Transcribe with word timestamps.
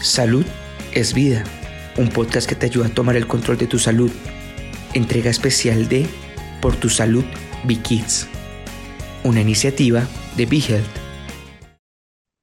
Salud 0.00 0.46
es 0.92 1.12
vida, 1.12 1.42
un 1.96 2.08
podcast 2.08 2.48
que 2.48 2.54
te 2.54 2.66
ayuda 2.66 2.86
a 2.86 2.94
tomar 2.94 3.16
el 3.16 3.26
control 3.26 3.58
de 3.58 3.66
tu 3.66 3.80
salud. 3.80 4.12
Entrega 4.94 5.28
especial 5.28 5.88
de 5.88 6.06
Por 6.62 6.76
tu 6.76 6.88
Salud 6.88 7.24
Kids, 7.82 8.28
una 9.24 9.40
iniciativa 9.40 10.06
de 10.36 10.46
BeHealth. 10.46 10.86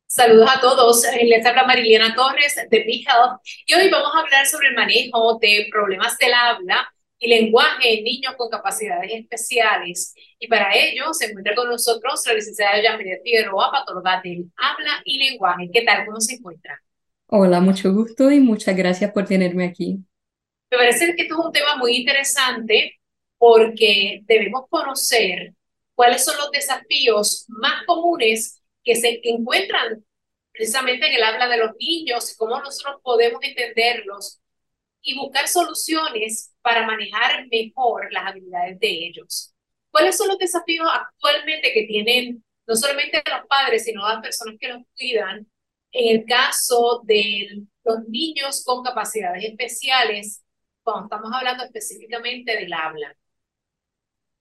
Saludos 0.05 0.49
a 0.53 0.59
todos, 0.59 1.05
les 1.23 1.45
habla 1.45 1.63
Mariliana 1.63 2.13
Torres 2.13 2.55
de 2.69 2.79
BeHealth 2.79 3.39
y 3.65 3.73
hoy 3.73 3.89
vamos 3.89 4.11
a 4.13 4.19
hablar 4.19 4.45
sobre 4.45 4.67
el 4.67 4.75
manejo 4.75 5.39
de 5.39 5.69
problemas 5.71 6.17
del 6.17 6.33
habla 6.33 6.93
y 7.17 7.29
lenguaje 7.29 7.99
en 7.99 8.03
niños 8.03 8.35
con 8.35 8.49
capacidades 8.49 9.11
especiales. 9.13 10.13
Y 10.39 10.47
para 10.47 10.75
ello 10.75 11.13
se 11.13 11.27
encuentra 11.27 11.55
con 11.55 11.69
nosotros 11.69 12.21
la 12.27 12.33
licenciada 12.33 12.81
Yamilet 12.81 13.23
Figueroa, 13.23 13.71
patóloga 13.71 14.19
del 14.21 14.51
habla 14.57 15.01
y 15.05 15.17
lenguaje. 15.29 15.69
¿Qué 15.71 15.83
tal? 15.83 16.05
¿Cómo 16.05 16.19
se 16.19 16.35
encuentra? 16.35 16.81
Hola, 17.37 17.59
mucho 17.59 17.91
gusto 17.91 18.31
y 18.31 18.39
muchas 18.39 18.77
gracias 18.77 19.11
por 19.11 19.25
tenerme 19.25 19.65
aquí. 19.65 19.97
Me 20.71 20.77
parece 20.77 21.13
que 21.13 21.23
esto 21.23 21.37
es 21.37 21.45
un 21.45 21.51
tema 21.51 21.75
muy 21.75 21.97
interesante 21.97 22.97
porque 23.37 24.21
debemos 24.23 24.69
conocer 24.69 25.53
cuáles 25.95 26.23
son 26.23 26.37
los 26.37 26.49
desafíos 26.51 27.43
más 27.49 27.83
comunes 27.85 28.63
que 28.85 28.95
se 28.95 29.19
encuentran 29.21 30.05
precisamente 30.53 31.07
en 31.07 31.15
el 31.15 31.23
habla 31.23 31.49
de 31.49 31.57
los 31.57 31.71
niños 31.77 32.31
y 32.31 32.37
cómo 32.37 32.57
nosotros 32.61 33.01
podemos 33.03 33.43
entenderlos 33.43 34.39
y 35.01 35.17
buscar 35.17 35.49
soluciones 35.49 36.53
para 36.61 36.87
manejar 36.87 37.47
mejor 37.51 38.13
las 38.13 38.27
habilidades 38.27 38.79
de 38.79 39.07
ellos. 39.07 39.53
¿Cuáles 39.91 40.15
son 40.15 40.29
los 40.29 40.37
desafíos 40.37 40.87
actualmente 40.89 41.73
que 41.73 41.83
tienen 41.83 42.45
no 42.65 42.75
solamente 42.77 43.21
los 43.29 43.45
padres, 43.49 43.83
sino 43.83 44.07
las 44.07 44.21
personas 44.21 44.55
que 44.57 44.69
los 44.69 44.83
cuidan 44.97 45.45
en 45.95 46.19
el 46.19 46.25
caso 46.25 47.01
de 47.05 47.63
los 47.85 48.07
niños 48.09 48.63
con 48.65 48.83
capacidades 48.83 49.45
especiales, 49.45 50.43
cuando 50.83 51.05
estamos 51.05 51.31
hablando 51.33 51.63
específicamente 51.63 52.55
del 52.55 52.73
habla. 52.73 53.15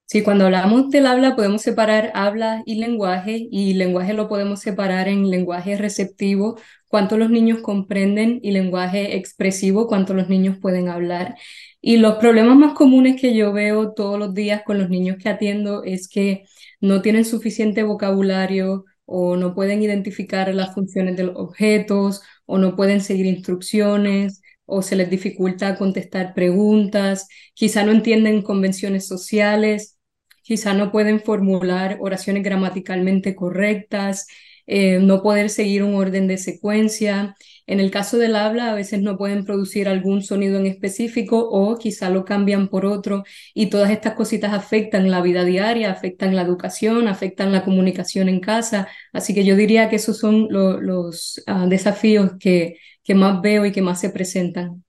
Sí, 0.06 0.22
cuando 0.22 0.44
hablamos 0.44 0.90
del 0.90 1.06
habla 1.06 1.34
podemos 1.34 1.62
separar 1.62 2.10
habla 2.14 2.62
y 2.66 2.74
lenguaje 2.76 3.48
y 3.50 3.74
lenguaje 3.74 4.12
lo 4.14 4.28
podemos 4.28 4.60
separar 4.60 5.08
en 5.08 5.30
lenguaje 5.30 5.76
receptivo, 5.76 6.58
cuánto 6.88 7.16
los 7.16 7.30
niños 7.30 7.60
comprenden 7.60 8.40
y 8.42 8.50
lenguaje 8.52 9.16
expresivo, 9.16 9.86
cuánto 9.86 10.12
los 10.12 10.28
niños 10.28 10.58
pueden 10.60 10.88
hablar. 10.88 11.36
Y 11.80 11.96
los 11.98 12.16
problemas 12.16 12.56
más 12.56 12.74
comunes 12.74 13.20
que 13.20 13.34
yo 13.34 13.52
veo 13.52 13.92
todos 13.94 14.18
los 14.18 14.34
días 14.34 14.62
con 14.64 14.78
los 14.78 14.90
niños 14.90 15.16
que 15.22 15.28
atiendo 15.28 15.82
es 15.84 16.08
que 16.08 16.44
no 16.80 17.00
tienen 17.00 17.24
suficiente 17.24 17.82
vocabulario, 17.82 18.84
o 19.06 19.36
no 19.36 19.54
pueden 19.54 19.82
identificar 19.82 20.52
las 20.54 20.74
funciones 20.74 21.16
de 21.16 21.24
los 21.24 21.36
objetos, 21.36 22.22
o 22.46 22.58
no 22.58 22.76
pueden 22.76 23.00
seguir 23.00 23.26
instrucciones, 23.26 24.42
o 24.66 24.82
se 24.82 24.96
les 24.96 25.10
dificulta 25.10 25.76
contestar 25.76 26.34
preguntas, 26.34 27.28
quizá 27.54 27.84
no 27.84 27.92
entienden 27.92 28.42
convenciones 28.42 29.06
sociales, 29.06 29.98
quizá 30.42 30.74
no 30.74 30.90
pueden 30.92 31.20
formular 31.20 31.98
oraciones 32.00 32.42
gramaticalmente 32.42 33.34
correctas, 33.34 34.26
eh, 34.66 34.98
no 35.00 35.22
poder 35.22 35.50
seguir 35.50 35.82
un 35.82 35.94
orden 35.94 36.26
de 36.28 36.38
secuencia. 36.38 37.36
En 37.66 37.80
el 37.80 37.90
caso 37.90 38.18
del 38.18 38.36
habla, 38.36 38.70
a 38.70 38.74
veces 38.74 39.00
no 39.00 39.16
pueden 39.16 39.44
producir 39.44 39.88
algún 39.88 40.22
sonido 40.22 40.58
en 40.58 40.66
específico 40.66 41.48
o 41.50 41.78
quizá 41.78 42.10
lo 42.10 42.24
cambian 42.24 42.68
por 42.68 42.84
otro 42.84 43.24
y 43.54 43.66
todas 43.66 43.90
estas 43.90 44.14
cositas 44.14 44.52
afectan 44.52 45.10
la 45.10 45.22
vida 45.22 45.44
diaria, 45.44 45.90
afectan 45.90 46.36
la 46.36 46.42
educación, 46.42 47.08
afectan 47.08 47.52
la 47.52 47.64
comunicación 47.64 48.28
en 48.28 48.40
casa. 48.40 48.88
Así 49.12 49.34
que 49.34 49.44
yo 49.44 49.56
diría 49.56 49.88
que 49.88 49.96
esos 49.96 50.18
son 50.18 50.48
los 50.50 51.42
ah, 51.46 51.66
desafíos 51.66 52.32
que, 52.38 52.76
que 53.02 53.14
más 53.14 53.40
veo 53.40 53.64
y 53.64 53.72
que 53.72 53.82
más 53.82 54.00
se 54.00 54.10
presentan. 54.10 54.84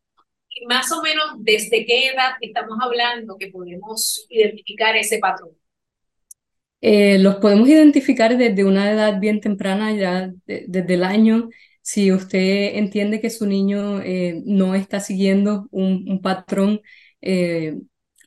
Y 0.50 0.66
más 0.68 0.92
o 0.92 1.02
menos, 1.02 1.26
¿desde 1.40 1.86
qué 1.86 2.08
edad 2.08 2.34
estamos 2.42 2.78
hablando 2.82 3.38
que 3.38 3.48
podemos 3.48 4.26
identificar 4.30 4.96
ese 4.96 5.20
patrón? 5.20 5.52
Eh, 6.88 7.18
los 7.18 7.38
podemos 7.38 7.68
identificar 7.68 8.38
desde 8.38 8.64
una 8.64 8.92
edad 8.92 9.20
bien 9.20 9.42
temprana, 9.42 9.92
ya 9.94 10.32
desde 10.46 10.94
el 10.94 11.04
año. 11.04 11.50
Si 11.82 12.12
usted 12.12 12.76
entiende 12.76 13.20
que 13.20 13.32
su 13.32 13.48
niño 13.48 14.02
eh, 14.04 14.44
no 14.46 14.76
está 14.76 15.00
siguiendo 15.00 15.68
un, 15.72 16.22
patrón 16.22 16.82
eh, 17.22 17.80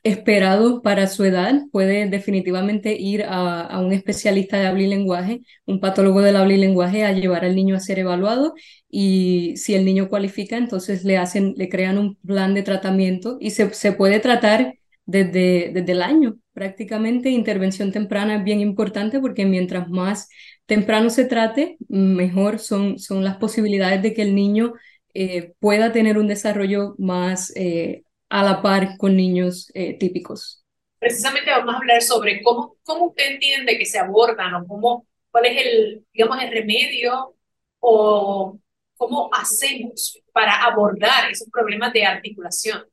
esperado 0.03 0.81
para 0.81 1.07
su 1.07 1.23
edad, 1.23 1.61
puede 1.71 2.09
definitivamente 2.09 2.97
ir 2.99 3.23
a, 3.29 3.79
un 3.79 3.93
especialista 3.93 4.59
de 4.59 4.67
habla 4.67 4.83
y 4.83 4.87
lenguaje, 4.87 5.39
un 5.65 5.79
patólogo 5.79 6.21
del 6.21 6.35
habla 6.35 6.53
y 6.53 6.57
lenguaje, 6.57 7.05
a 7.05 7.13
llevar 7.13 7.45
al 7.45 7.55
niño 7.55 7.77
a 7.77 7.79
ser 7.79 7.99
evaluado 7.99 8.55
y 8.89 9.55
si 9.55 9.73
el 9.75 9.85
niño 9.85 10.09
cualifica, 10.09 10.57
entonces 10.57 11.05
le 11.05 11.17
hacen, 11.17 11.53
le 11.55 11.69
crean 11.69 11.97
un 11.97 12.15
plan 12.15 12.53
de 12.53 12.63
tratamiento 12.63 13.37
y 13.39 13.51
se, 13.51 13.73
se 13.73 13.93
puede 13.93 14.19
tratar 14.19 14.78
desde, 15.09 15.71
desde 15.73 15.91
el 15.91 16.01
año. 16.01 16.37
Prácticamente 16.53 17.29
intervención 17.29 17.91
temprana 17.91 18.35
es 18.35 18.43
bien 18.43 18.59
importante 18.59 19.19
porque 19.19 19.45
mientras 19.45 19.89
más 19.89 20.29
temprano 20.67 21.09
se 21.09 21.25
trate, 21.25 21.77
mejor 21.87 22.59
son, 22.59 22.99
son 22.99 23.23
las 23.23 23.37
posibilidades 23.37 24.03
de 24.03 24.13
que 24.13 24.21
el 24.21 24.35
niño 24.35 24.73
eh, 25.15 25.53
pueda 25.59 25.91
tener 25.91 26.19
un 26.19 26.27
desarrollo 26.27 26.93
más 26.99 27.51
eh, 27.55 28.03
a 28.29 28.43
la 28.43 28.61
par 28.61 28.97
con 28.97 29.15
niños 29.15 29.71
eh, 29.73 29.97
típicos. 29.97 30.63
Precisamente 30.99 31.49
vamos 31.49 31.73
a 31.73 31.77
hablar 31.77 32.01
sobre 32.03 32.41
cómo, 32.43 32.75
cómo 32.83 33.07
usted 33.07 33.31
entiende 33.31 33.79
que 33.79 33.85
se 33.85 33.97
abordan 33.97 34.53
o 34.53 34.67
cómo, 34.67 35.07
cuál 35.31 35.45
es 35.47 35.65
el, 35.65 36.05
digamos, 36.13 36.43
el 36.43 36.51
remedio 36.51 37.35
o 37.79 38.59
cómo 38.95 39.29
hacemos 39.33 40.21
para 40.31 40.65
abordar 40.65 41.31
esos 41.31 41.49
problemas 41.49 41.93
de 41.93 42.05
articulación 42.05 42.83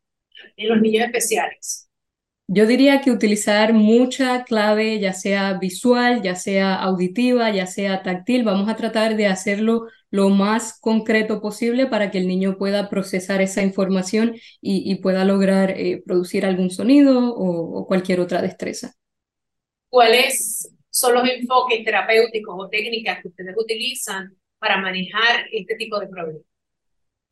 en 0.56 0.68
los 0.68 0.80
niños 0.80 1.04
especiales. 1.04 1.85
Yo 2.48 2.64
diría 2.66 3.00
que 3.00 3.10
utilizar 3.10 3.72
mucha 3.72 4.44
clave, 4.44 5.00
ya 5.00 5.12
sea 5.12 5.54
visual, 5.54 6.22
ya 6.22 6.36
sea 6.36 6.76
auditiva, 6.76 7.50
ya 7.50 7.66
sea 7.66 8.04
táctil, 8.04 8.44
vamos 8.44 8.68
a 8.68 8.76
tratar 8.76 9.16
de 9.16 9.26
hacerlo 9.26 9.88
lo 10.10 10.28
más 10.28 10.78
concreto 10.80 11.40
posible 11.40 11.86
para 11.86 12.12
que 12.12 12.18
el 12.18 12.28
niño 12.28 12.56
pueda 12.56 12.88
procesar 12.88 13.42
esa 13.42 13.62
información 13.62 14.36
y, 14.60 14.94
pueda 14.96 15.24
lograr 15.24 15.72
eh, 15.72 16.02
producir 16.06 16.46
algún 16.46 16.70
sonido 16.70 17.34
o, 17.34 17.80
o 17.80 17.86
cualquier 17.86 18.20
otra 18.20 18.40
destreza. 18.40 18.94
¿Cuáles 19.88 20.72
son 20.88 21.14
los 21.14 21.28
enfoques 21.28 21.84
terapéuticos 21.84 22.54
o 22.56 22.68
técnicas 22.68 23.20
que 23.22 23.28
ustedes 23.28 23.56
utilizan 23.58 24.36
para 24.58 24.80
manejar 24.80 25.46
este 25.50 25.74
tipo 25.74 25.98
de 25.98 26.06
problemas? 26.06 26.42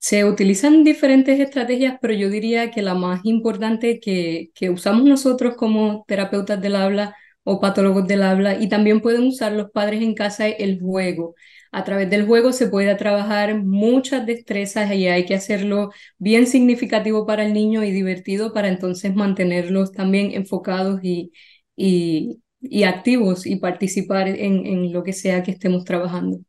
Se 0.07 0.25
utilizan 0.27 0.85
diferentes 0.85 1.41
estrategias, 1.41 1.97
pero 2.01 2.13
yo 2.15 2.29
diría 2.29 2.71
que 2.71 2.83
la 2.83 2.95
más 2.95 3.21
importante 3.25 4.01
que, 4.01 4.51
que 4.55 4.69
usamos 4.71 5.05
nosotros 5.05 5.55
como 5.57 6.05
terapeutas 6.07 6.61
del 6.61 6.77
habla 6.77 7.17
o 7.43 7.59
patólogos 7.61 8.07
del 8.07 8.23
habla 8.23 8.61
y 8.61 8.69
también 8.69 9.01
pueden 9.01 9.23
usar 9.27 9.53
los 9.53 9.71
padres 9.71 10.03
en 10.03 10.15
casa 10.15 10.47
el 10.49 10.79
juego. 10.81 11.35
A 11.73 11.85
través 11.85 12.11
del 12.11 12.27
juego 12.27 12.53
se 12.53 12.69
puede 12.69 12.95
trabajar 12.97 13.63
muchas 13.65 14.27
destrezas 14.27 14.93
y 14.95 15.07
hay 15.09 15.25
que 15.25 15.35
hacerlo 15.37 15.91
bien 16.19 16.47
significativo 16.47 17.25
para 17.27 17.45
el 17.47 17.55
niño 17.55 17.83
y 17.83 17.91
divertido 17.91 18.53
para 18.53 18.69
entonces 18.69 19.15
mantenerlos 19.15 19.93
también 19.93 20.33
enfocados 20.33 21.01
y, 21.03 21.33
y, 21.77 22.43
y 22.61 22.83
activos 22.85 23.47
y 23.47 23.57
participar 23.57 24.29
en, 24.29 24.67
en 24.67 24.93
lo 24.93 25.03
que 25.03 25.15
sea 25.15 25.43
que 25.43 25.53
estemos 25.53 25.85
trabajando. 25.85 26.41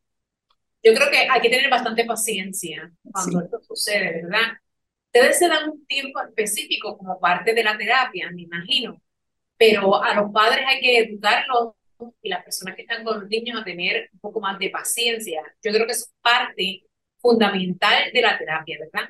Yo 0.86 0.94
creo 0.94 1.10
que 1.10 1.18
hay 1.28 1.40
que 1.40 1.50
tener 1.50 1.68
bastante 1.68 2.04
paciencia 2.04 2.92
cuando 3.10 3.40
esto 3.40 3.60
sucede, 3.60 4.22
¿verdad? 4.22 4.52
Ustedes 5.06 5.36
se 5.40 5.48
dan 5.48 5.70
un 5.70 5.84
tiempo 5.84 6.20
específico 6.20 6.96
como 6.96 7.18
parte 7.18 7.54
de 7.54 7.64
la 7.64 7.76
terapia, 7.76 8.30
me 8.30 8.42
imagino, 8.42 9.02
pero 9.56 10.00
a 10.00 10.14
los 10.14 10.30
padres 10.30 10.64
hay 10.64 10.80
que 10.80 10.98
educarlos 10.98 11.72
y 12.22 12.28
las 12.28 12.44
personas 12.44 12.76
que 12.76 12.82
están 12.82 13.02
con 13.02 13.18
los 13.20 13.28
niños 13.28 13.60
a 13.60 13.64
tener 13.64 14.10
un 14.12 14.20
poco 14.20 14.40
más 14.40 14.60
de 14.60 14.70
paciencia. 14.70 15.42
Yo 15.60 15.72
creo 15.72 15.86
que 15.86 15.92
es 15.92 16.12
parte 16.22 16.84
fundamental 17.18 18.12
de 18.12 18.22
la 18.22 18.38
terapia, 18.38 18.78
¿verdad? 18.78 19.08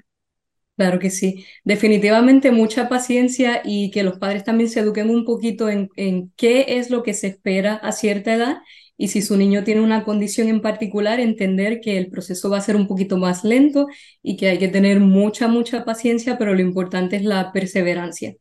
Claro 0.77 0.99
que 0.99 1.11
sí, 1.11 1.45
definitivamente 1.65 2.53
mucha 2.53 2.89
paciencia 2.89 3.61
y 3.65 3.91
que 3.91 4.03
los 4.03 4.19
padres 4.19 4.45
también 4.45 4.71
se 4.71 4.81
eduquen 4.81 5.11
un 5.11 5.27
poquito 5.27 5.69
en, 5.69 5.91
en 5.97 6.33
qué 6.39 6.65
es 6.79 6.89
lo 6.89 7.03
que 7.03 7.13
se 7.13 7.27
espera 7.27 7.75
a 7.75 7.93
cierta 7.93 8.33
edad 8.33 8.59
y 8.97 9.09
si 9.09 9.23
su 9.23 9.37
niño 9.37 9.65
tiene 9.65 9.81
una 9.81 10.05
condición 10.05 10.49
en 10.49 10.61
particular, 10.61 11.21
entender 11.21 11.81
que 11.81 11.99
el 11.99 12.09
proceso 12.09 12.51
va 12.51 12.59
a 12.59 12.63
ser 12.63 12.77
un 12.77 12.87
poquito 12.87 13.19
más 13.19 13.45
lento 13.45 13.87
y 14.23 14.37
que 14.37 14.49
hay 14.49 14.59
que 14.59 14.69
tener 14.69 15.01
mucha, 15.01 15.49
mucha 15.49 15.85
paciencia, 15.85 16.39
pero 16.39 16.55
lo 16.55 16.61
importante 16.61 17.17
es 17.17 17.23
la 17.23 17.53
perseverancia. 17.53 18.35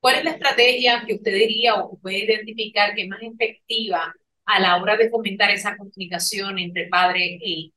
¿Cuál 0.00 0.16
es 0.16 0.24
la 0.24 0.30
estrategia 0.32 1.04
que 1.06 1.14
usted 1.14 1.34
diría 1.34 1.74
o 1.76 1.98
puede 1.98 2.24
identificar 2.24 2.94
que 2.94 3.02
es 3.02 3.08
más 3.08 3.20
efectiva 3.22 4.14
a 4.46 4.60
la 4.60 4.76
hora 4.76 4.96
de 4.96 5.10
fomentar 5.10 5.50
esa 5.50 5.76
comunicación 5.76 6.58
entre 6.58 6.88
padre 6.88 7.24
e 7.24 7.38
hijo? 7.42 7.74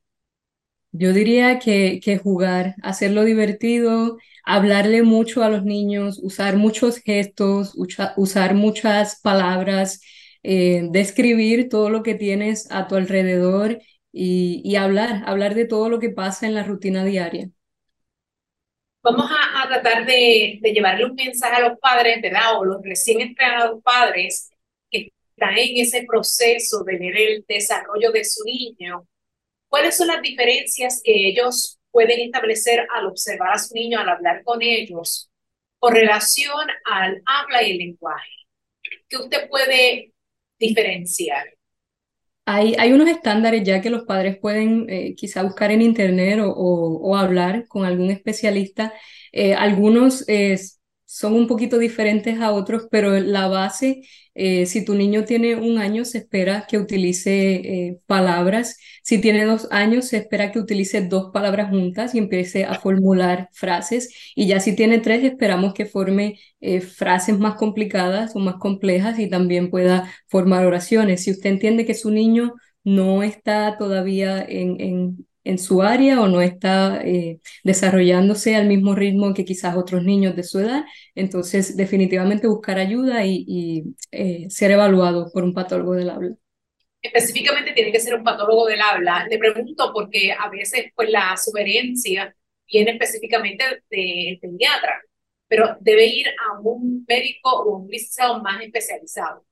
Yo 0.92 1.12
diría 1.14 1.58
que, 1.58 2.00
que 2.02 2.18
jugar, 2.18 2.74
hacerlo 2.82 3.24
divertido, 3.24 4.18
hablarle 4.44 5.02
mucho 5.02 5.42
a 5.42 5.48
los 5.48 5.64
niños, 5.64 6.20
usar 6.22 6.56
muchos 6.56 6.98
gestos, 6.98 7.74
usar 8.16 8.54
muchas 8.54 9.18
palabras, 9.22 10.02
eh, 10.42 10.82
describir 10.90 11.68
todo 11.68 11.88
lo 11.88 12.02
que 12.02 12.14
tienes 12.14 12.70
a 12.70 12.88
tu 12.88 12.96
alrededor 12.96 13.78
y, 14.12 14.76
hablar, 14.76 15.22
hablar 15.26 15.54
de 15.54 15.64
todo 15.64 15.88
lo 15.88 15.98
que 15.98 16.10
pasa 16.10 16.46
en 16.46 16.54
la 16.54 16.64
rutina 16.64 17.04
diaria. 17.04 17.48
Vamos 19.02 19.30
a, 19.30 19.68
tratar 19.68 20.06
de, 20.06 20.58
de, 20.60 20.72
llevarle 20.72 21.04
un 21.06 21.14
mensaje 21.14 21.56
a 21.56 21.68
los 21.68 21.78
padres, 21.78 22.20
¿verdad? 22.20 22.58
O 22.58 22.64
los 22.64 22.82
recién 22.82 23.20
entrenados 23.20 23.82
padres 23.82 24.50
que 24.90 25.10
están 25.30 25.56
en 25.56 25.78
ese 25.78 26.04
proceso 26.06 26.84
de 26.84 26.98
ver 26.98 27.16
el 27.16 27.44
desarrollo 27.48 28.12
de 28.12 28.24
su 28.24 28.44
niño. 28.44 29.08
¿Cuáles 29.68 29.96
son 29.96 30.08
las 30.08 30.22
diferencias 30.22 31.00
que 31.02 31.28
ellos 31.28 31.78
pueden 31.90 32.20
establecer 32.20 32.86
al 32.94 33.06
observar 33.06 33.54
a 33.54 33.58
su 33.58 33.74
niño, 33.74 33.98
al 33.98 34.08
hablar 34.08 34.44
con 34.44 34.60
ellos, 34.62 35.30
con 35.78 35.94
relación 35.94 36.68
al 36.84 37.22
habla 37.24 37.62
y 37.62 37.72
el 37.72 37.78
lenguaje? 37.78 38.30
¿Qué 39.08 39.16
usted 39.16 39.48
puede 39.48 40.11
diferenciar? 40.62 41.44
Hay, 42.44 42.74
hay 42.78 42.92
unos 42.92 43.08
estándares 43.08 43.62
ya 43.62 43.80
que 43.80 43.90
los 43.90 44.02
padres 44.04 44.38
pueden 44.38 44.86
eh, 44.88 45.14
quizá 45.14 45.42
buscar 45.42 45.70
en 45.70 45.82
internet 45.82 46.40
o, 46.42 47.16
hablar 47.16 47.66
con 47.68 47.84
algún 47.84 48.10
especialista. 48.10 48.92
Eh, 49.30 49.54
algunos 49.54 50.24
son 51.12 51.34
un 51.34 51.46
poquito 51.46 51.78
diferentes 51.78 52.40
a 52.40 52.52
otros, 52.52 52.86
pero 52.90 53.20
la 53.20 53.46
base, 53.46 54.00
eh, 54.34 54.64
si 54.64 54.82
tu 54.82 54.94
niño 54.94 55.24
tiene 55.26 55.56
un 55.56 55.76
año, 55.76 56.06
se 56.06 56.16
espera 56.18 56.64
que 56.66 56.78
utilice 56.78 57.56
eh, 57.56 58.00
palabras. 58.06 58.78
Si 59.02 59.20
tiene 59.20 59.44
dos 59.44 59.68
años, 59.70 60.06
se 60.08 60.16
espera 60.16 60.50
que 60.50 60.58
utilice 60.58 61.02
dos 61.02 61.30
palabras 61.30 61.68
juntas 61.68 62.14
y 62.14 62.18
empiece 62.18 62.64
a 62.64 62.76
formular 62.80 63.50
frases. 63.52 64.32
Y 64.34 64.46
ya 64.46 64.58
si 64.58 64.74
tiene 64.74 65.00
tres, 65.00 65.22
esperamos 65.22 65.74
que 65.74 65.84
forme 65.84 66.38
eh, 66.60 66.80
frases 66.80 67.38
más 67.38 67.56
complicadas 67.56 68.34
o 68.34 68.38
más 68.38 68.54
complejas 68.56 69.18
y 69.18 69.28
también 69.28 69.68
pueda 69.70 70.10
formar 70.28 70.64
oraciones. 70.64 71.24
Si 71.24 71.30
usted 71.30 71.50
entiende 71.50 71.84
que 71.84 71.92
su 71.94 72.10
niño 72.10 72.54
no 72.84 73.22
está 73.22 73.76
todavía 73.76 74.42
en, 74.42 74.80
en 74.80 75.26
en 75.44 75.58
su 75.58 75.82
área 75.82 76.20
o 76.20 76.28
no 76.28 76.40
está 76.40 77.02
eh, 77.04 77.40
desarrollándose 77.64 78.56
al 78.56 78.66
mismo 78.66 78.94
ritmo 78.94 79.34
que 79.34 79.44
quizás 79.44 79.76
otros 79.76 80.02
niños 80.04 80.36
de 80.36 80.44
su 80.44 80.60
edad. 80.60 80.84
Entonces, 81.14 81.76
definitivamente 81.76 82.46
buscar 82.46 82.78
ayuda 82.78 83.24
y, 83.24 83.84
eh, 84.10 84.46
ser 84.50 84.70
evaluado 84.70 85.30
por 85.32 85.44
un 85.44 85.54
patólogo 85.54 85.94
del 85.94 86.10
habla. 86.10 86.34
Específicamente 87.00 87.72
tiene 87.72 87.90
que 87.90 88.00
ser 88.00 88.14
un 88.14 88.22
patólogo 88.22 88.66
del 88.66 88.80
habla. 88.80 89.26
Le 89.28 89.38
pregunto 89.38 89.90
porque 89.92 90.32
a 90.32 90.48
veces 90.48 90.86
pues 90.94 91.10
la 91.10 91.36
sugerencia 91.36 92.34
viene 92.66 92.92
específicamente 92.92 93.64
del 93.90 94.38
pediatra, 94.40 95.00
pero 95.48 95.76
debe 95.80 96.06
ir 96.06 96.28
a 96.28 96.60
un 96.60 97.04
médico 97.08 97.50
o 97.50 97.78
un 97.78 97.88
licenciado 97.88 98.40
más 98.42 98.62
especializado. 98.62 99.44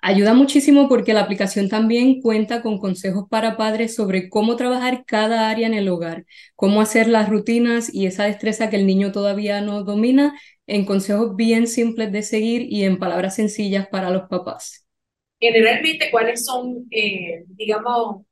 Ayuda 0.00 0.32
muchísimo 0.32 0.88
porque 0.88 1.12
la 1.12 1.22
aplicación 1.22 1.68
también 1.68 2.20
cuenta 2.20 2.62
con 2.62 2.78
consejos 2.78 3.24
para 3.28 3.56
padres 3.56 3.96
sobre 3.96 4.28
cómo 4.28 4.54
trabajar 4.54 5.04
cada 5.04 5.50
área 5.50 5.66
en 5.66 5.74
el 5.74 5.88
hogar, 5.88 6.24
cómo 6.54 6.80
hacer 6.80 7.08
las 7.08 7.28
rutinas 7.28 7.92
y 7.92 8.06
esa 8.06 8.24
destreza 8.24 8.70
que 8.70 8.76
el 8.76 8.86
niño 8.86 9.10
todavía 9.10 9.60
no 9.60 9.82
domina 9.82 10.38
en 10.66 10.84
consejos 10.84 11.34
bien 11.34 11.66
simples 11.66 12.12
de 12.12 12.22
seguir 12.22 12.66
y 12.70 12.84
en 12.84 12.98
palabras 12.98 13.34
sencillas 13.34 13.88
para 13.88 14.10
los 14.10 14.28
papás. 14.28 14.86
Generalmente, 15.40 16.10
¿cuáles 16.10 16.44
son, 16.44 16.86
eh, 16.90 17.44
digamos, 17.48 18.24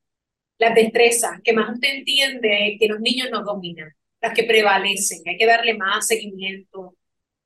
las 0.58 0.74
destrezas 0.74 1.40
que 1.42 1.52
más 1.52 1.72
usted 1.72 1.88
entiende 1.96 2.76
que 2.78 2.88
los 2.88 3.00
niños 3.00 3.28
no 3.30 3.42
dominan, 3.42 3.90
las 4.20 4.34
que 4.34 4.44
prevalecen? 4.44 5.22
Hay 5.26 5.36
que 5.36 5.46
darle 5.46 5.74
más 5.74 6.06
seguimiento 6.06 6.94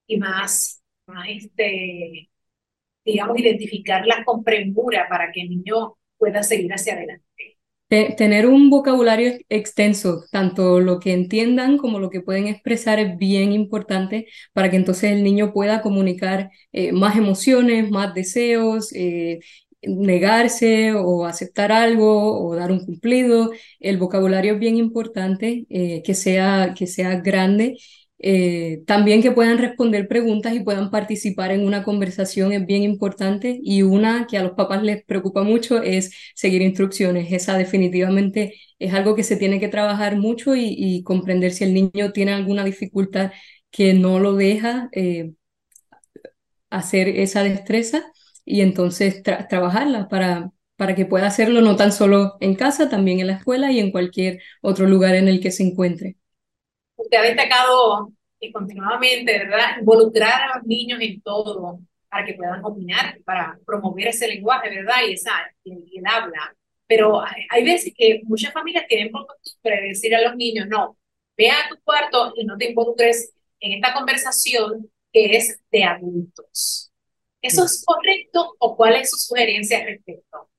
y 0.06 0.18
más 0.18 0.79
este, 1.28 2.28
digamos, 3.04 3.38
identificarlas 3.38 4.24
con 4.24 4.44
premura 4.44 5.06
para 5.08 5.32
que 5.32 5.42
el 5.42 5.50
niño 5.50 5.96
pueda 6.18 6.42
seguir 6.42 6.72
hacia 6.72 6.94
adelante. 6.94 7.24
Tener 7.88 8.46
un 8.46 8.70
vocabulario 8.70 9.32
extenso, 9.48 10.22
tanto 10.30 10.78
lo 10.78 11.00
que 11.00 11.12
entiendan 11.12 11.76
como 11.76 11.98
lo 11.98 12.08
que 12.08 12.20
pueden 12.20 12.46
expresar, 12.46 13.00
es 13.00 13.18
bien 13.18 13.50
importante 13.52 14.28
para 14.52 14.70
que 14.70 14.76
entonces 14.76 15.10
el 15.10 15.24
niño 15.24 15.52
pueda 15.52 15.82
comunicar 15.82 16.50
eh, 16.70 16.92
más 16.92 17.16
emociones, 17.16 17.90
más 17.90 18.14
deseos, 18.14 18.92
eh, 18.94 19.40
negarse 19.82 20.92
o 20.94 21.26
aceptar 21.26 21.72
algo 21.72 22.40
o 22.46 22.54
dar 22.54 22.70
un 22.70 22.84
cumplido. 22.84 23.50
El 23.80 23.98
vocabulario 23.98 24.54
es 24.54 24.60
bien 24.60 24.76
importante, 24.76 25.66
eh, 25.68 26.02
que, 26.04 26.14
sea, 26.14 26.74
que 26.76 26.86
sea 26.86 27.16
grande 27.16 27.76
eh, 28.22 28.82
también 28.86 29.22
que 29.22 29.32
puedan 29.32 29.56
responder 29.56 30.06
preguntas 30.06 30.54
y 30.54 30.60
puedan 30.60 30.90
participar 30.90 31.52
en 31.52 31.64
una 31.66 31.82
conversación 31.82 32.52
es 32.52 32.66
bien 32.66 32.82
importante 32.82 33.58
y 33.62 33.82
una 33.82 34.26
que 34.26 34.36
a 34.36 34.42
los 34.42 34.52
papás 34.52 34.82
les 34.82 35.02
preocupa 35.04 35.42
mucho 35.42 35.82
es 35.82 36.12
seguir 36.34 36.60
instrucciones. 36.62 37.32
Esa 37.32 37.56
definitivamente 37.56 38.54
es 38.78 38.92
algo 38.92 39.14
que 39.16 39.22
se 39.22 39.36
tiene 39.36 39.58
que 39.58 39.68
trabajar 39.68 40.16
mucho 40.16 40.54
y, 40.54 41.02
comprender 41.04 41.52
si 41.52 41.64
el 41.64 41.74
niño 41.74 42.12
tiene 42.12 42.32
alguna 42.32 42.64
dificultad 42.64 43.32
que 43.70 43.94
no 43.94 44.18
lo 44.20 44.34
deja 44.36 44.88
eh, 44.92 45.32
hacer 46.70 47.08
esa 47.08 47.42
destreza 47.42 48.12
y 48.44 48.60
entonces 48.62 49.22
trabajarla 49.22 50.08
para, 50.08 50.50
para 50.76 50.94
que 50.94 51.06
pueda 51.06 51.26
hacerlo 51.26 51.60
no 51.62 51.76
tan 51.76 51.92
solo 51.92 52.36
en 52.40 52.54
casa, 52.54 52.88
también 52.88 53.20
en 53.20 53.28
la 53.28 53.34
escuela 53.34 53.72
y 53.72 53.80
en 53.80 53.90
cualquier 53.92 54.40
otro 54.62 54.86
lugar 54.86 55.14
en 55.14 55.28
el 55.28 55.40
que 55.40 55.50
se 55.52 55.62
encuentre 55.64 56.19
usted 57.02 57.18
ha 57.18 57.22
destacado 57.22 58.12
y 58.38 58.52
continuamente, 58.52 59.38
¿verdad? 59.38 59.78
Involucrar 59.78 60.42
a 60.42 60.58
los 60.58 60.66
niños 60.66 61.00
en 61.00 61.20
todo 61.20 61.80
para 62.08 62.24
que 62.24 62.34
puedan 62.34 62.62
combinar, 62.62 63.18
para 63.24 63.58
promover 63.64 64.08
ese 64.08 64.26
lenguaje, 64.28 64.70
¿verdad? 64.70 64.96
Y, 65.08 65.12
esa, 65.12 65.32
y, 65.64 65.98
el 65.98 66.06
habla. 66.06 66.54
Pero 66.86 67.22
hay 67.50 67.64
veces 67.64 67.92
que 67.96 68.20
muchas 68.24 68.52
familias 68.52 68.86
tienen 68.88 69.12
por 69.12 69.26
costumbre 69.26 69.80
decir 69.82 70.14
a 70.14 70.22
los 70.22 70.34
niños, 70.34 70.66
no, 70.68 70.96
ve 71.36 71.50
a 71.50 71.68
tu 71.68 71.80
cuarto 71.82 72.32
y 72.36 72.44
no 72.44 72.56
te 72.58 72.70
involucres 72.70 73.32
en 73.60 73.72
esta 73.72 73.94
conversación 73.94 74.90
que 75.12 75.36
es 75.36 75.60
de 75.70 75.84
adultos. 75.84 76.90
¿Eso 77.42 77.64
es 77.64 77.84
correcto 77.86 78.54
o 78.58 78.76
cuál 78.76 78.96
es 78.96 79.10
su 79.10 79.16
sugerencia 79.16 79.78
al 79.78 79.86
respecto? 79.86 80.49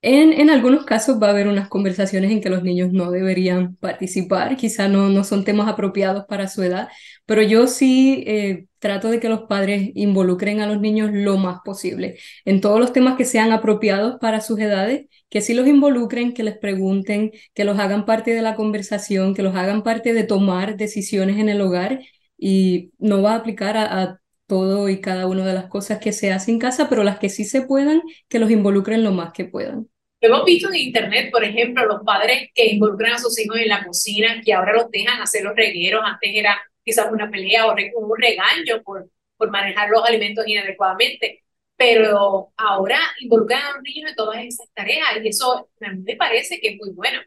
En, 0.00 0.32
en, 0.32 0.48
algunos 0.48 0.84
casos 0.84 1.20
va 1.20 1.26
a 1.26 1.30
haber 1.30 1.48
unas 1.48 1.68
conversaciones 1.68 2.30
en 2.30 2.40
que 2.40 2.50
los 2.50 2.62
niños 2.62 2.92
no 2.92 3.10
deberían 3.10 3.74
participar, 3.76 4.56
quizá 4.56 4.88
no, 4.88 5.08
no 5.08 5.24
son 5.24 5.44
temas 5.44 5.66
apropiados 5.68 6.24
para 6.26 6.46
su 6.46 6.62
edad, 6.62 6.88
pero 7.26 7.42
yo 7.42 7.66
sí 7.66 8.22
eh, 8.28 8.66
trato 8.78 9.10
de 9.10 9.18
que 9.18 9.28
los 9.28 9.42
padres 9.48 9.90
involucren 9.96 10.60
a 10.60 10.68
los 10.68 10.80
niños 10.80 11.10
lo 11.12 11.36
más 11.36 11.58
posible 11.64 12.16
en 12.44 12.60
todos 12.60 12.78
los 12.78 12.92
temas 12.92 13.16
que 13.16 13.24
sean 13.24 13.50
apropiados 13.50 14.18
para 14.20 14.40
sus 14.40 14.60
edades, 14.60 15.06
que 15.28 15.40
sí 15.40 15.52
los 15.52 15.66
involucren, 15.66 16.32
que 16.32 16.44
les 16.44 16.56
pregunten, 16.58 17.32
que 17.52 17.64
los 17.64 17.78
hagan 17.80 18.06
parte 18.06 18.32
de 18.32 18.42
la 18.42 18.54
conversación, 18.54 19.34
que 19.34 19.42
los 19.42 19.56
hagan 19.56 19.82
parte 19.82 20.14
de 20.14 20.22
tomar 20.22 20.76
decisiones 20.76 21.38
en 21.38 21.48
el 21.48 21.60
hogar 21.60 22.00
y 22.38 22.92
no 22.98 23.20
va 23.22 23.32
a 23.32 23.36
aplicar 23.36 23.76
a, 23.76 24.20
todo 24.48 24.88
y 24.88 25.00
cada 25.00 25.28
una 25.28 25.46
de 25.46 25.54
las 25.54 25.66
cosas 25.68 26.00
que 26.00 26.12
se 26.12 26.32
hacen 26.32 26.54
en 26.56 26.60
casa, 26.60 26.88
pero 26.88 27.04
las 27.04 27.20
que 27.20 27.28
sí 27.30 27.44
se 27.44 27.62
puedan, 27.62 28.02
que 28.28 28.40
los 28.40 28.50
involucren 28.50 29.04
lo 29.04 29.12
más 29.12 29.32
que 29.32 29.44
puedan. 29.44 29.88
Hemos 30.20 30.44
visto 30.44 30.68
en 30.68 30.76
internet, 30.76 31.30
por 31.30 31.44
ejemplo, 31.44 31.86
los 31.86 32.02
padres 32.04 32.50
que 32.54 32.66
involucran 32.66 33.12
a 33.14 33.18
sus 33.18 33.38
hijos 33.38 33.58
en 33.58 33.68
la 33.68 33.84
cocina, 33.84 34.40
que 34.44 34.52
ahora 34.52 34.72
los 34.72 34.90
dejan 34.90 35.22
hacer 35.22 35.44
los 35.44 35.54
regueros, 35.54 36.02
antes 36.04 36.30
era 36.34 36.60
quizás 36.84 37.06
una 37.12 37.30
pelea 37.30 37.66
o 37.66 37.74
un 37.74 38.20
regaño 38.20 38.82
por, 38.82 39.08
por 39.36 39.50
manejar 39.50 39.90
los 39.90 40.04
alimentos 40.04 40.46
inadecuadamente, 40.48 41.44
pero 41.76 42.52
ahora 42.56 42.98
involucran 43.20 43.62
a 43.62 43.72
los 43.74 43.82
niños 43.82 44.10
en 44.10 44.16
todas 44.16 44.44
esas 44.44 44.68
tareas 44.74 45.06
y 45.22 45.28
eso 45.28 45.68
a 45.80 45.90
mí 45.92 46.02
me 46.02 46.16
parece 46.16 46.58
que 46.60 46.70
es 46.70 46.76
muy 46.78 46.90
bueno. 46.90 47.20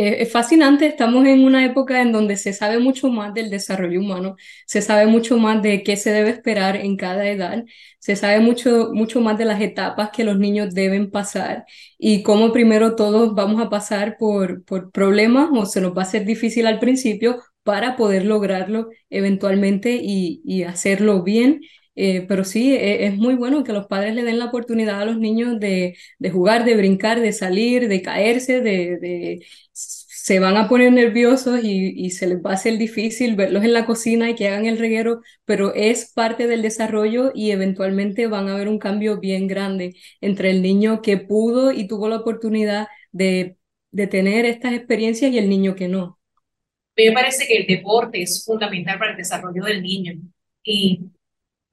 Eh, 0.00 0.22
es 0.22 0.30
fascinante, 0.30 0.86
estamos 0.86 1.26
en 1.26 1.44
una 1.44 1.64
época 1.64 2.00
en 2.02 2.12
donde 2.12 2.36
se 2.36 2.52
sabe 2.52 2.78
mucho 2.78 3.08
más 3.10 3.34
del 3.34 3.50
desarrollo 3.50 3.98
humano, 4.00 4.36
se 4.64 4.80
sabe 4.80 5.06
mucho 5.06 5.38
más 5.38 5.60
de 5.62 5.82
qué 5.82 5.96
se 5.96 6.12
debe 6.12 6.30
esperar 6.30 6.76
en 6.76 6.96
cada 6.96 7.28
edad, 7.28 7.64
se 7.98 8.14
sabe 8.14 8.38
mucho, 8.40 8.90
mucho 8.92 9.20
más 9.20 9.36
de 9.38 9.44
las 9.46 9.60
etapas 9.60 10.10
que 10.12 10.22
los 10.24 10.38
niños 10.38 10.72
deben 10.74 11.10
pasar 11.10 11.64
y 11.98 12.22
cómo 12.22 12.52
primero 12.52 12.94
todos 12.94 13.34
vamos 13.34 13.60
a 13.60 13.70
pasar 13.70 14.16
por, 14.18 14.62
por 14.64 14.92
problemas 14.92 15.48
o 15.52 15.66
se 15.66 15.80
nos 15.80 15.92
va 15.96 16.02
a 16.02 16.04
hacer 16.04 16.24
difícil 16.24 16.66
al 16.68 16.78
principio 16.78 17.42
para 17.64 17.96
poder 17.96 18.24
lograrlo 18.24 18.90
eventualmente 19.10 19.98
y, 20.00 20.40
y 20.44 20.62
hacerlo 20.62 21.22
bien. 21.24 21.60
Eh, 22.00 22.26
pero 22.28 22.44
sí, 22.44 22.76
e, 22.76 23.06
es, 23.06 23.16
muy 23.16 23.34
bueno 23.34 23.64
que 23.64 23.72
los 23.72 23.86
padres 23.88 24.14
le 24.14 24.22
den 24.22 24.38
la 24.38 24.44
oportunidad 24.46 25.00
a 25.02 25.04
los 25.04 25.18
niños 25.18 25.58
de, 25.58 25.96
de 26.20 26.30
jugar, 26.30 26.64
de 26.64 26.76
brincar, 26.76 27.20
de 27.20 27.32
salir, 27.32 27.88
de 27.88 28.02
caerse, 28.02 28.60
de, 28.60 28.98
de 28.98 29.46
se 29.72 30.38
van 30.38 30.56
a 30.56 30.68
poner 30.68 30.92
nerviosos 30.92 31.58
y, 31.64 31.92
y, 31.96 32.10
se 32.10 32.28
les 32.28 32.38
va 32.38 32.52
a 32.52 32.54
hacer 32.54 32.78
difícil 32.78 33.34
verlos 33.34 33.64
en 33.64 33.72
la 33.72 33.84
cocina 33.84 34.30
y 34.30 34.36
que 34.36 34.46
hagan 34.46 34.66
el 34.66 34.78
reguero, 34.78 35.22
pero 35.44 35.74
es 35.74 36.12
parte 36.12 36.46
del 36.46 36.62
desarrollo 36.62 37.32
y 37.34 37.50
eventualmente 37.50 38.28
van 38.28 38.48
a 38.48 38.54
ver 38.54 38.68
un 38.68 38.78
cambio 38.78 39.18
bien 39.18 39.48
grande 39.48 39.96
entre 40.20 40.50
el 40.50 40.62
niño 40.62 41.02
que 41.02 41.16
pudo 41.16 41.72
y 41.72 41.88
tuvo 41.88 42.08
la 42.08 42.18
oportunidad 42.18 42.86
de, 43.10 43.56
de 43.90 44.06
tener 44.06 44.44
estas 44.44 44.72
experiencias 44.72 45.32
y 45.32 45.38
el 45.38 45.48
niño 45.48 45.74
que 45.74 45.88
no. 45.88 46.20
Me 46.96 47.10
parece 47.10 47.44
que 47.48 47.56
el 47.56 47.66
deporte 47.66 48.22
es 48.22 48.44
fundamental 48.44 49.00
para 49.00 49.12
el 49.12 49.16
desarrollo 49.16 49.64
del 49.64 49.82
niño 49.82 50.12
y 50.62 51.10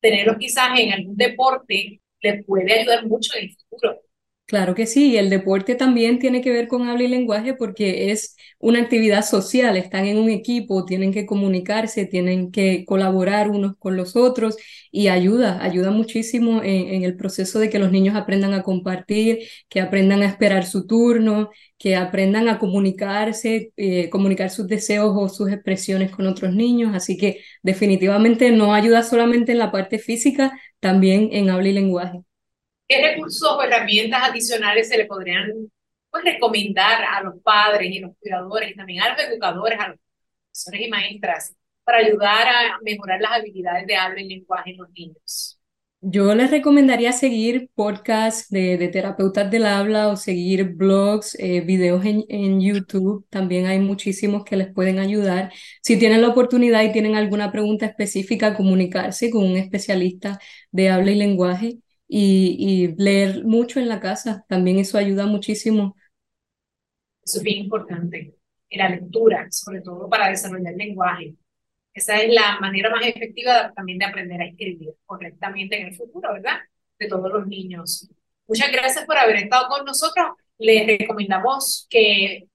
tenerlo 0.06 0.38
quizás 0.38 0.80
en 0.80 0.94
algún 0.94 1.18
deporte 1.18 2.00
le 2.22 2.44
puede 2.44 2.80
ayudar 2.80 3.08
mucho 3.08 3.32
en 3.36 3.46
el 3.46 3.56
futuro. 3.56 4.02
Claro 4.48 4.76
que 4.76 4.86
sí, 4.86 5.18
el 5.18 5.32
deporte 5.32 5.74
también 5.74 6.20
tiene 6.20 6.40
que 6.42 6.52
ver 6.52 6.68
con 6.68 6.88
habla 6.88 7.04
y 7.04 7.08
lenguaje 7.08 7.56
porque 7.56 8.12
es 8.12 8.36
una 8.60 8.80
actividad 8.80 9.24
social, 9.26 9.76
están 9.76 10.06
en 10.06 10.20
un 10.20 10.30
equipo, 10.30 10.86
tienen 10.86 11.12
que 11.12 11.26
comunicarse, 11.26 12.06
tienen 12.06 12.52
que 12.52 12.86
colaborar 12.86 13.50
unos 13.50 13.76
con 13.78 13.98
los 13.98 14.16
otros 14.16 14.56
y 14.92 15.08
ayuda, 15.08 15.64
ayuda 15.64 15.90
muchísimo 15.90 16.62
en, 16.62 17.04
el 17.04 17.16
proceso 17.18 17.58
de 17.58 17.72
que 17.72 17.80
los 17.80 17.92
niños 17.92 18.16
aprendan 18.16 18.54
a 18.54 18.62
compartir, 18.62 19.40
que 19.68 19.82
aprendan 19.82 20.22
a 20.22 20.28
esperar 20.28 20.68
su 20.68 20.86
turno, 20.86 21.50
que 21.80 21.96
aprendan 21.96 22.48
a 22.48 22.60
comunicarse, 22.60 23.72
eh, 23.78 24.10
comunicar 24.12 24.52
sus 24.52 24.68
deseos 24.68 25.12
o 25.18 25.28
sus 25.28 25.50
expresiones 25.52 26.12
con 26.12 26.28
otros 26.28 26.54
niños. 26.54 26.94
Así 26.96 27.18
que 27.18 27.42
definitivamente 27.64 28.52
no 28.52 28.76
ayuda 28.76 29.02
solamente 29.02 29.54
en 29.54 29.58
la 29.58 29.72
parte 29.72 29.98
física, 29.98 30.52
también 30.80 31.30
en 31.32 31.50
habla 31.50 31.70
y 31.70 31.74
lenguaje. 31.74 32.20
¿Qué 32.88 33.02
recursos 33.02 33.50
o 33.50 33.64
herramientas 33.64 34.30
adicionales 34.30 34.90
se 34.90 34.98
le 34.98 35.06
podrían 35.06 35.52
pues, 36.12 36.24
recomendar 36.24 37.04
a 37.04 37.24
los 37.24 37.42
padres 37.42 37.92
y 37.92 38.00
los 38.00 38.12
cuidadores 38.20 38.72
y 38.72 38.76
también 38.76 39.02
a 39.02 39.10
los 39.10 39.20
educadores, 39.22 39.80
a 39.80 39.90
los 39.90 39.98
profesores 40.52 40.88
y 40.88 40.90
maestras 40.90 41.56
para 41.84 42.00
ayudar 42.00 42.48
a 42.48 42.80
mejorar 42.84 43.22
las 43.22 43.32
habilidades 43.34 43.88
de 43.88 43.96
habla 43.96 44.22
y 44.22 44.28
lenguaje 44.28 44.72
en 44.72 44.78
los 44.78 44.90
niños? 44.92 45.60
Yo 46.08 46.36
les 46.36 46.52
recomendaría 46.52 47.12
seguir 47.12 47.72
podcasts 47.74 48.50
de, 48.50 48.78
de 48.78 48.90
terapeutas 48.90 49.50
del 49.50 49.66
habla 49.66 50.10
o 50.10 50.16
seguir 50.16 50.76
blogs, 50.76 51.36
eh, 51.40 51.62
videos 51.62 52.06
en, 52.06 52.26
en, 52.30 52.62
YouTube. 52.62 53.26
También 53.32 53.66
hay 53.66 53.80
muchísimos 53.80 54.44
que 54.44 54.56
les 54.56 54.72
pueden 54.72 55.00
ayudar. 55.00 55.52
Si 55.82 55.98
tienen 55.98 56.22
la 56.22 56.28
oportunidad 56.28 56.84
y 56.84 56.92
tienen 56.92 57.16
alguna 57.16 57.52
pregunta 57.52 57.88
específica, 57.88 58.56
comunicarse 58.56 59.32
con 59.32 59.46
un 59.46 59.58
especialista 59.58 60.40
de 60.72 60.90
habla 60.90 61.10
y 61.12 61.16
lenguaje 61.16 61.80
y, 62.08 62.96
leer 62.98 63.44
mucho 63.46 63.80
en 63.80 63.90
la 63.90 64.00
casa, 64.00 64.46
también 64.48 64.78
eso 64.78 64.98
ayuda 64.98 65.26
muchísimo. 65.26 65.96
Eso 67.24 67.38
es 67.38 67.44
bien 67.44 67.64
importante. 67.66 68.36
Y 68.70 68.78
la 68.78 68.90
lectura, 68.90 69.48
sobre 69.52 69.82
todo 69.82 70.10
para 70.10 70.30
desarrollar 70.30 70.74
el 70.74 70.78
lenguaje. 70.78 71.36
Esa 71.94 72.22
es 72.22 72.34
la 72.34 72.60
manera 72.60 72.90
más 72.90 73.06
efectiva 73.06 73.72
también 73.74 74.00
de 74.00 74.06
aprender 74.06 74.42
a 74.42 74.46
escribir 74.46 74.94
correctamente 75.06 75.80
en 75.80 75.88
el 75.88 75.96
futuro, 75.96 76.34
¿verdad? 76.34 76.60
De 77.00 77.08
todos 77.08 77.32
los 77.32 77.48
niños. 77.48 78.10
Muchas 78.48 78.72
gracias 78.72 79.06
por 79.06 79.18
haber 79.18 79.38
estado 79.38 79.70
con 79.70 79.86
nosotros. 79.86 80.28
Les 80.58 80.86
recomendamos 80.86 81.88
que 81.90 82.48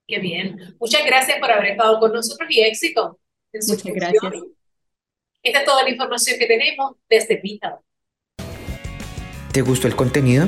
Qué 0.07 0.19
bien. 0.19 0.77
Muchas 0.79 1.05
gracias 1.05 1.37
por 1.39 1.51
haber 1.51 1.71
estado 1.71 1.99
con 1.99 2.13
nosotros 2.13 2.49
y 2.49 2.61
éxito 2.61 3.19
en 3.51 3.61
su 3.61 3.73
Muchas 3.73 3.93
gracias. 3.93 4.33
Esta 5.43 5.59
es 5.59 5.65
toda 5.65 5.83
la 5.83 5.89
información 5.89 6.39
que 6.39 6.45
tenemos 6.45 6.95
desde 7.09 7.41
Vita. 7.41 7.81
¿Te 9.51 9.61
gustó 9.61 9.87
el 9.87 9.97
contenido? 9.97 10.47